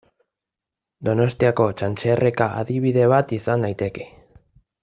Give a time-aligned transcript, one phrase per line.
[1.09, 4.09] Donostiako Txantxerreka adibide bat izan daiteke.